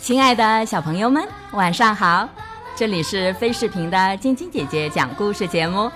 [0.00, 2.26] 亲爱的小朋友们，晚上好！
[2.74, 5.90] 这里是飞视频的晶晶姐姐讲故事节目，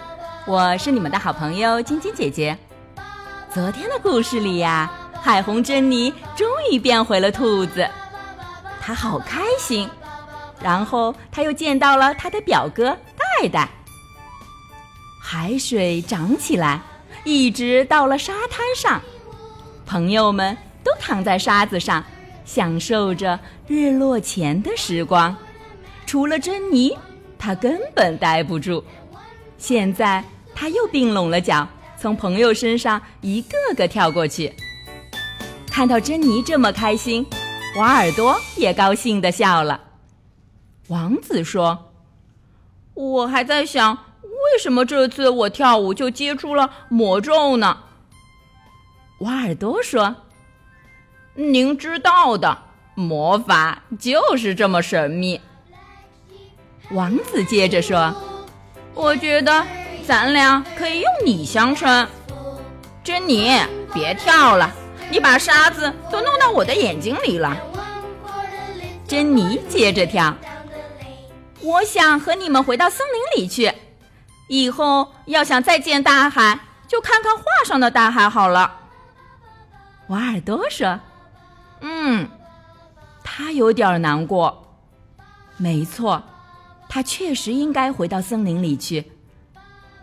[0.46, 2.56] 我是你们的好朋友晶晶姐姐。
[3.52, 7.88] 昨天的故事里呀，海红珍妮终于变回了兔子，
[8.78, 9.88] 她好开心。
[10.60, 12.96] 然后她又见到了她的表哥
[13.40, 13.66] 戴戴。
[15.18, 16.78] 海水涨起来，
[17.24, 19.00] 一直到了沙滩上，
[19.86, 22.04] 朋友们都躺在沙子上。
[22.44, 25.34] 享受着日落前的时光，
[26.06, 26.96] 除了珍妮，
[27.38, 28.84] 她根本待不住。
[29.56, 30.22] 现在，
[30.54, 31.66] 她又并拢了脚，
[31.98, 34.52] 从朋友身上一个个跳过去。
[35.66, 37.26] 看到珍妮这么开心，
[37.76, 39.80] 瓦尔多也高兴地笑了。
[40.88, 41.92] 王子说
[42.94, 47.78] ：“我还在想，为什么这次我跳舞就接出了魔咒呢？”
[49.20, 50.14] 瓦尔多说。
[51.36, 52.56] 您知道的，
[52.94, 55.40] 魔法就是这么神秘。
[56.92, 58.14] 王子接着说
[58.94, 59.66] ：“我觉得
[60.06, 62.06] 咱俩可以用你相称。”
[63.02, 63.60] 珍妮，
[63.92, 64.70] 别跳了，
[65.10, 67.56] 你把沙子都弄到我的眼睛里了。
[69.08, 70.32] 珍妮接着跳
[71.60, 73.72] ：“我想和你们回到森林里去，
[74.48, 78.82] 以后要想再见大海，就看看画上的大海好了。”
[80.06, 81.00] 瓦尔多说。
[81.86, 82.26] 嗯，
[83.22, 84.78] 他有点难过。
[85.58, 86.22] 没错，
[86.88, 89.04] 他确实应该回到森林里去，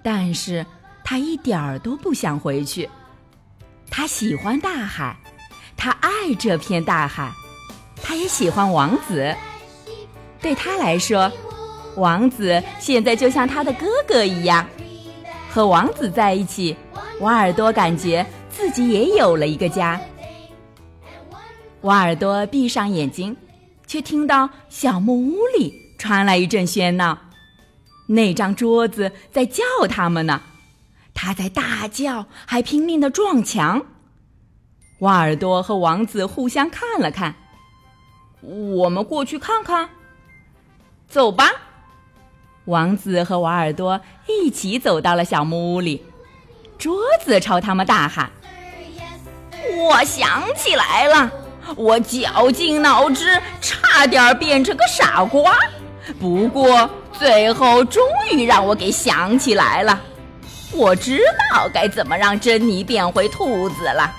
[0.03, 0.63] 但是
[1.03, 2.87] 他一点儿都不想回去。
[3.89, 5.17] 他喜欢大海，
[5.75, 7.31] 他爱这片大海，
[8.01, 9.35] 他也喜欢王子。
[10.39, 11.31] 对他来说，
[11.95, 14.63] 王子现在就像他的哥哥一样。
[15.49, 16.77] 和王子在一起，
[17.19, 19.99] 瓦尔多感觉自己也有了一个家。
[21.81, 23.35] 瓦尔多闭上眼睛，
[23.87, 27.17] 却听到小木屋里传来一阵喧闹。
[28.07, 30.41] 那张桌子在叫他们呢，
[31.13, 33.85] 他在大叫，还拼命的撞墙。
[34.99, 37.33] 瓦尔多和王子互相看了看，
[38.41, 39.89] 我们过去看看，
[41.07, 41.49] 走吧。
[42.65, 46.05] 王子和瓦尔多一起走到了小木屋里，
[46.77, 48.29] 桌子朝他们大喊
[49.79, 51.31] ：“我想起来了。”
[51.75, 55.57] 我绞尽脑汁，差点变成个傻瓜，
[56.19, 59.99] 不过最后终于让我给想起来了。
[60.73, 61.19] 我知
[61.51, 64.11] 道该怎么让珍妮变回兔子了，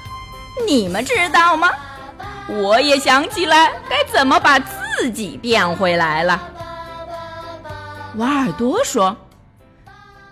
[0.67, 1.71] 你们知道吗？
[2.49, 6.43] 我也想起来该怎么把自己变回来了。
[8.17, 9.17] 瓦尔多说：“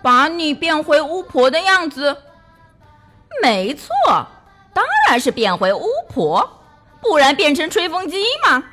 [0.03, 2.15] 把你变回巫婆的样子。”
[3.41, 3.87] 没错，
[4.73, 6.60] 当然是变回巫婆。
[7.01, 8.63] 不然变成吹风机吗？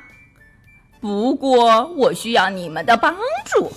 [1.01, 3.71] 不过我需要你们的帮助。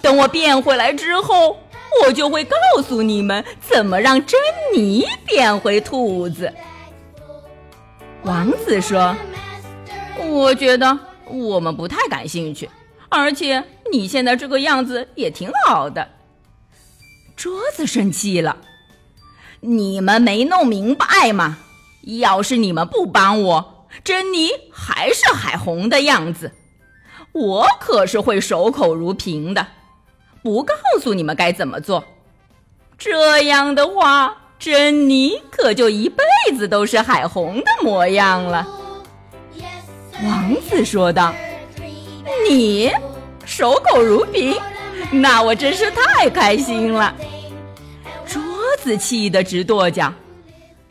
[0.00, 1.58] 等我变回来之后，
[2.02, 4.40] 我就会告诉你们怎么让珍
[4.74, 6.52] 妮变回兔子。
[8.22, 9.16] 王子说
[10.30, 12.70] ：“我觉得我们不太感兴趣，
[13.08, 16.08] 而且你现在这个样子也挺好的。”
[17.34, 18.58] 桌子生气了
[19.60, 21.58] ：“你们没弄明白吗？
[22.20, 23.68] 要是你们不帮我。”
[24.02, 26.52] 珍妮还是海红的样子，
[27.32, 29.66] 我可是会守口如瓶的，
[30.42, 32.04] 不告诉你们该怎么做。
[32.98, 36.24] 这样的话，珍妮可就一辈
[36.56, 38.66] 子都是海红的模样了。
[40.24, 41.34] 王子说道
[42.48, 42.90] ：“你
[43.44, 44.56] 守口如瓶，
[45.10, 47.14] 那我真是太开心了。”
[48.26, 48.42] 桌
[48.80, 50.12] 子气得直跺脚。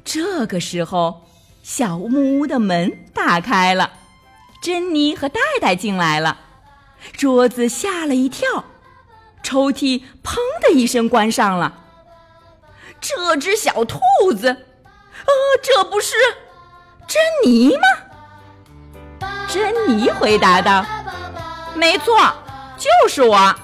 [0.06, 1.21] 这个时候。
[1.64, 3.92] 小木屋的门打开了，
[4.62, 6.40] 珍妮和戴戴进来了，
[7.14, 8.66] 桌子吓了一跳，
[9.44, 11.78] 抽屉砰的一声关上了。
[13.00, 14.00] 这只小兔
[14.38, 15.32] 子，呃，
[15.62, 16.16] 这不是
[17.08, 19.28] 珍妮吗？
[19.48, 20.86] 珍妮回答道
[21.76, 22.16] ：“没错，
[22.78, 23.56] 就是我。”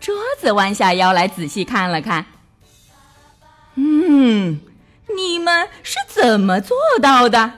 [0.00, 2.26] 桌子弯下腰来仔细看了看，
[3.74, 4.60] 嗯。
[5.14, 7.52] 你们是怎么做到的？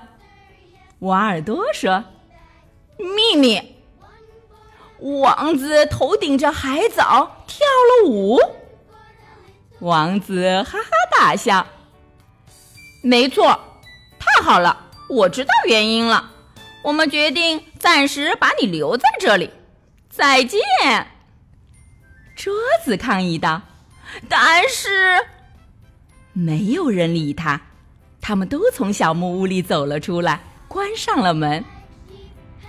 [1.01, 2.05] 瓦尔多说
[2.99, 3.77] ：“秘密。”
[4.99, 8.41] 王子头顶着海藻跳了舞。
[9.79, 11.69] 王子哈哈大笑
[13.01, 13.61] ：“没错，
[14.19, 14.89] 太好了！
[15.09, 16.33] 我知道原因了。
[16.83, 19.51] 我们决定暂时把你留在这里。
[20.11, 20.61] 再见。”
[22.35, 22.53] 桌
[22.85, 23.63] 子抗议道
[24.29, 25.25] ：“但是……”
[26.41, 27.61] 没有人理他，
[28.21, 30.39] 他们都从小木屋里走了出来，
[30.69, 31.65] 关上了门。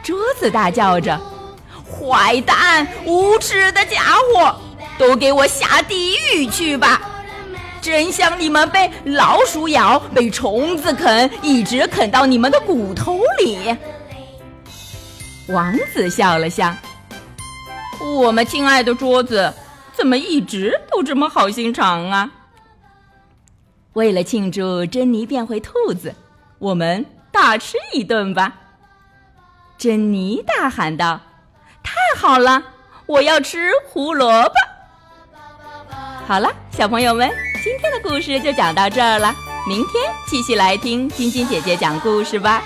[0.01, 1.21] 桌子大叫着
[1.86, 4.56] ：“坏蛋，无耻的家伙，
[4.98, 7.00] 都给我下地狱去吧！
[7.80, 13.77] 真想你们被老鼠咬，被虫子啃，一直啃到你们的骨头里。”
[15.50, 16.75] 王子笑了笑
[18.01, 19.54] ：“我们亲爱的桌子，
[19.94, 22.31] 怎么一直都这么好心肠啊？”
[24.00, 26.16] 为了庆祝珍妮变回兔子，
[26.57, 28.56] 我们大吃一顿吧！
[29.78, 31.19] 珍妮大喊道
[31.84, 32.63] ：“太好了，
[33.06, 34.54] 我要吃胡萝卜！”
[36.25, 37.30] 好了，小朋友们，
[37.62, 39.36] 今天的故事就讲到这儿了。
[39.68, 39.94] 明天
[40.25, 42.63] 继续来听晶晶姐姐讲故事吧。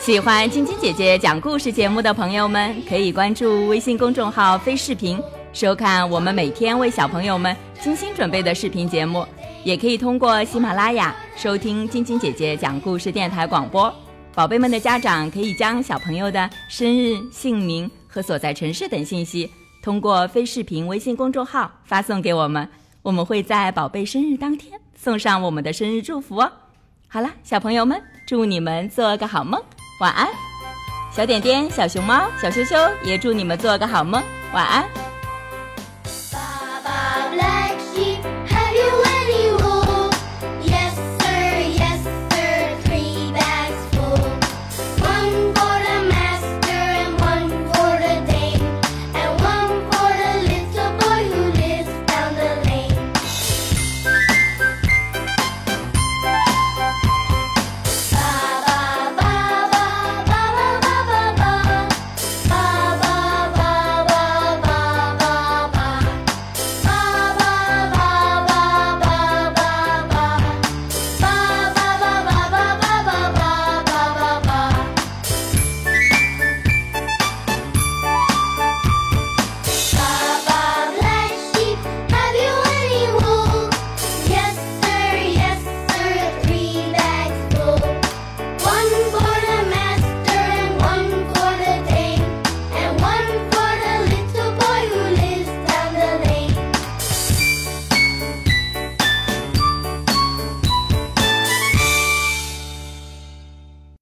[0.00, 5.20] 喜欢晶晶姐姐讲故事节目的朋友们，可以关注微信公众号“飞视频”，
[5.52, 9.26] 收看我们每天为小朋友们精心准备的视频节目。
[9.66, 13.92] 也可以通过喜马拉雅收听晶晶姐姐讲故事电台广播。
[14.32, 19.50] 宝贝们的家长可以将小朋友的生日、姓名和所在城市等信息，
[19.82, 22.68] 通过飞视频微信公众号发送给我们，
[23.02, 26.52] 我们会在宝贝生日当天送上我们的生日祝福哦。
[27.08, 29.60] 好了，小朋友们，祝你们做个好梦，
[29.98, 30.28] 晚安。
[31.10, 34.22] 小点点、小熊猫、小羞羞也祝你们做个好梦，
[34.54, 35.05] 晚安。